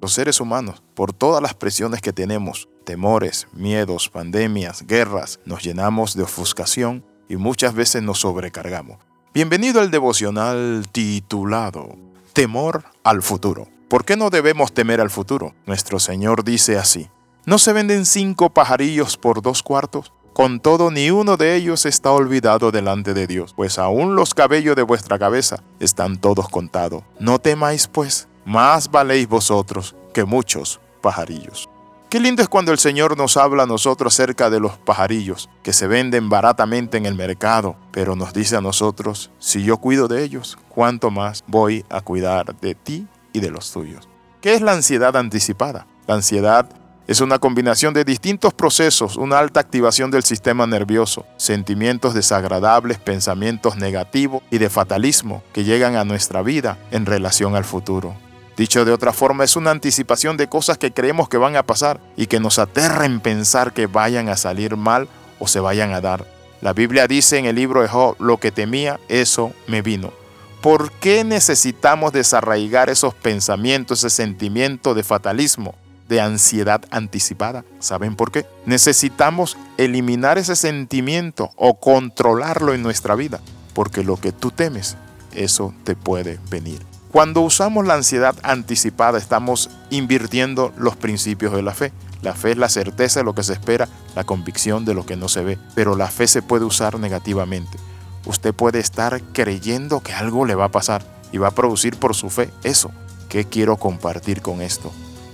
[0.00, 6.14] Los seres humanos, por todas las presiones que tenemos, temores, miedos, pandemias, guerras, nos llenamos
[6.14, 8.98] de ofuscación y muchas veces nos sobrecargamos.
[9.34, 11.96] Bienvenido al devocional titulado
[12.32, 13.66] Temor al futuro.
[13.88, 15.56] ¿Por qué no debemos temer al futuro?
[15.66, 17.10] Nuestro Señor dice así.
[17.44, 20.12] ¿No se venden cinco pajarillos por dos cuartos?
[20.32, 24.76] Con todo, ni uno de ellos está olvidado delante de Dios, pues aún los cabellos
[24.76, 27.02] de vuestra cabeza están todos contados.
[27.18, 31.68] No temáis, pues, más valéis vosotros que muchos pajarillos.
[32.08, 35.74] Qué lindo es cuando el Señor nos habla a nosotros acerca de los pajarillos que
[35.74, 40.24] se venden baratamente en el mercado, pero nos dice a nosotros, si yo cuido de
[40.24, 44.08] ellos, ¿cuánto más voy a cuidar de ti y de los tuyos?
[44.40, 45.86] ¿Qué es la ansiedad anticipada?
[46.06, 46.70] La ansiedad
[47.06, 53.76] es una combinación de distintos procesos, una alta activación del sistema nervioso, sentimientos desagradables, pensamientos
[53.76, 58.14] negativos y de fatalismo que llegan a nuestra vida en relación al futuro.
[58.58, 62.00] Dicho de otra forma, es una anticipación de cosas que creemos que van a pasar
[62.16, 66.00] y que nos aterra en pensar que vayan a salir mal o se vayan a
[66.00, 66.26] dar.
[66.60, 70.12] La Biblia dice en el libro de Job, lo que temía, eso me vino.
[70.60, 75.76] ¿Por qué necesitamos desarraigar esos pensamientos, ese sentimiento de fatalismo,
[76.08, 77.64] de ansiedad anticipada?
[77.78, 78.44] ¿Saben por qué?
[78.66, 83.40] Necesitamos eliminar ese sentimiento o controlarlo en nuestra vida,
[83.72, 84.96] porque lo que tú temes,
[85.32, 86.87] eso te puede venir.
[87.12, 91.90] Cuando usamos la ansiedad anticipada estamos invirtiendo los principios de la fe.
[92.20, 95.16] La fe es la certeza de lo que se espera, la convicción de lo que
[95.16, 97.78] no se ve, pero la fe se puede usar negativamente.
[98.26, 102.14] Usted puede estar creyendo que algo le va a pasar y va a producir por
[102.14, 102.90] su fe eso.
[103.30, 104.92] ¿Qué quiero compartir con esto?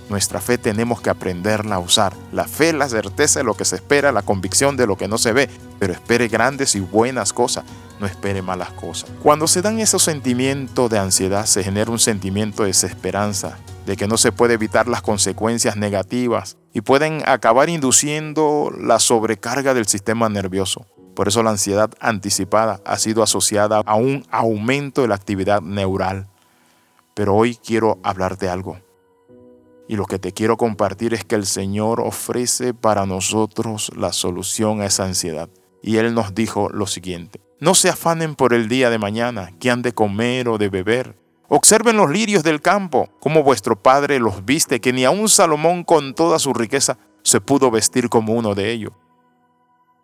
[0.09, 2.13] Nuestra fe tenemos que aprenderla a usar.
[2.31, 5.09] La fe es la certeza de lo que se espera, la convicción de lo que
[5.09, 7.65] no se ve, pero espere grandes y buenas cosas,
[7.99, 9.09] no espere malas cosas.
[9.21, 14.07] Cuando se dan esos sentimientos de ansiedad, se genera un sentimiento de desesperanza, de que
[14.07, 20.27] no se puede evitar las consecuencias negativas y pueden acabar induciendo la sobrecarga del sistema
[20.29, 20.85] nervioso.
[21.15, 26.27] Por eso la ansiedad anticipada ha sido asociada a un aumento de la actividad neural.
[27.13, 28.77] Pero hoy quiero hablar de algo
[29.87, 34.81] y lo que te quiero compartir es que el Señor ofrece para nosotros la solución
[34.81, 35.49] a esa ansiedad.
[35.81, 39.71] Y Él nos dijo lo siguiente, no se afanen por el día de mañana, que
[39.71, 41.15] han de comer o de beber.
[41.47, 46.15] Observen los lirios del campo, como vuestro Padre los viste, que ni aun Salomón con
[46.15, 48.93] toda su riqueza se pudo vestir como uno de ellos.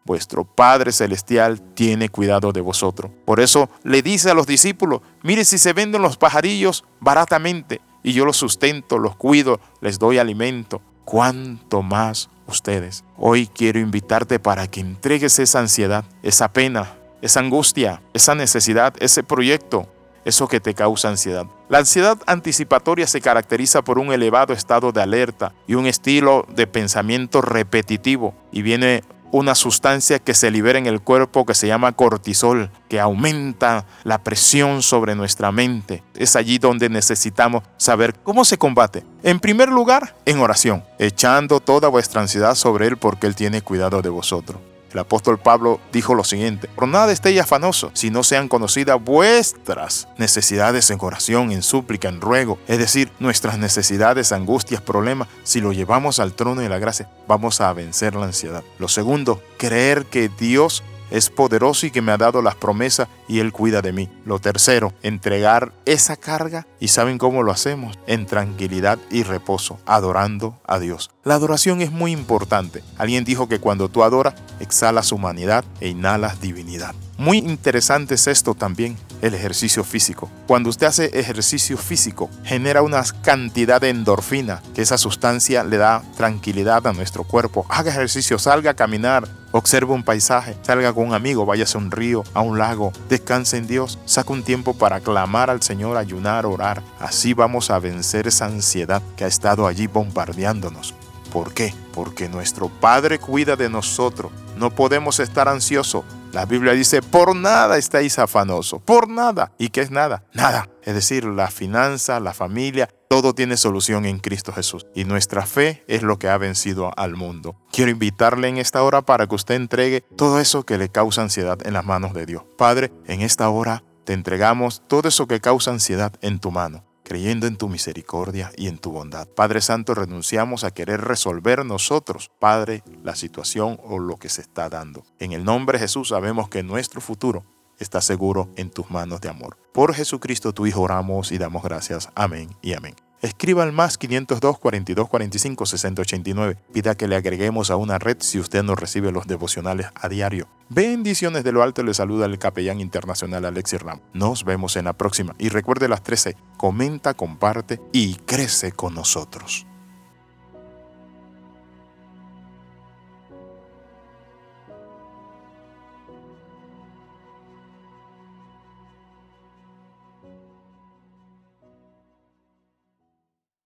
[0.03, 3.12] Vuestro Padre Celestial tiene cuidado de vosotros.
[3.25, 8.13] Por eso le dice a los discípulos, mire si se venden los pajarillos baratamente y
[8.13, 10.81] yo los sustento, los cuido, les doy alimento.
[11.06, 13.03] ¿Cuánto más ustedes?
[13.18, 19.23] Hoy quiero invitarte para que entregues esa ansiedad, esa pena, esa angustia, esa necesidad, ese
[19.23, 19.87] proyecto,
[20.25, 21.45] eso que te causa ansiedad.
[21.69, 26.67] La ansiedad anticipatoria se caracteriza por un elevado estado de alerta y un estilo de
[26.67, 31.93] pensamiento repetitivo y viene una sustancia que se libera en el cuerpo que se llama
[31.93, 36.03] cortisol, que aumenta la presión sobre nuestra mente.
[36.15, 39.05] Es allí donde necesitamos saber cómo se combate.
[39.23, 44.01] En primer lugar, en oración, echando toda vuestra ansiedad sobre Él porque Él tiene cuidado
[44.01, 44.59] de vosotros.
[44.94, 50.07] El apóstol Pablo dijo lo siguiente, por nada estéis afanosos, si no sean conocidas vuestras
[50.18, 55.72] necesidades en oración, en súplica, en ruego, es decir, nuestras necesidades, angustias, problemas, si lo
[55.72, 58.63] llevamos al trono de la gracia, vamos a vencer la ansiedad.
[58.80, 63.40] Lo segundo, creer que Dios es poderoso y que me ha dado las promesas y
[63.40, 64.09] Él cuida de mí.
[64.25, 70.59] Lo tercero, entregar esa carga y saben cómo lo hacemos, en tranquilidad y reposo, adorando
[70.66, 71.12] a Dios.
[71.24, 72.81] La adoración es muy importante.
[72.97, 76.94] Alguien dijo que cuando tú adoras, exhalas humanidad e inhalas divinidad.
[77.17, 80.27] Muy interesante es esto también, el ejercicio físico.
[80.47, 86.01] Cuando usted hace ejercicio físico, genera una cantidad de endorfina, que esa sustancia le da
[86.17, 87.66] tranquilidad a nuestro cuerpo.
[87.69, 91.91] Haga ejercicio, salga a caminar, observe un paisaje, salga con un amigo, váyase a un
[91.91, 96.47] río, a un lago, descanse en Dios, saca un tiempo para clamar al Señor, ayunar,
[96.47, 96.81] orar.
[97.00, 100.95] Así vamos a vencer esa ansiedad que ha estado allí bombardeándonos.
[101.31, 101.74] ¿Por qué?
[101.94, 104.31] Porque nuestro Padre cuida de nosotros.
[104.57, 106.03] No podemos estar ansiosos.
[106.33, 109.51] La Biblia dice, por nada estáis afanosos, por nada.
[109.57, 110.24] ¿Y qué es nada?
[110.33, 110.69] Nada.
[110.83, 114.86] Es decir, la finanza, la familia, todo tiene solución en Cristo Jesús.
[114.95, 117.56] Y nuestra fe es lo que ha vencido al mundo.
[117.71, 121.57] Quiero invitarle en esta hora para que usted entregue todo eso que le causa ansiedad
[121.65, 122.44] en las manos de Dios.
[122.57, 127.46] Padre, en esta hora te entregamos todo eso que causa ansiedad en tu mano creyendo
[127.46, 129.28] en tu misericordia y en tu bondad.
[129.28, 134.69] Padre Santo, renunciamos a querer resolver nosotros, Padre, la situación o lo que se está
[134.69, 135.04] dando.
[135.19, 137.44] En el nombre de Jesús sabemos que nuestro futuro
[137.80, 139.58] está seguro en tus manos de amor.
[139.74, 142.08] Por Jesucristo tu Hijo oramos y damos gracias.
[142.16, 142.96] Amén y amén.
[143.21, 146.57] Escriba al más 502 42 45 6089.
[146.73, 150.47] Pida que le agreguemos a una red si usted no recibe los devocionales a diario.
[150.69, 154.00] Bendiciones de lo alto le saluda el capellán internacional Alexis Ram.
[154.13, 156.35] Nos vemos en la próxima y recuerde las 13.
[156.57, 159.65] Comenta, comparte y crece con nosotros.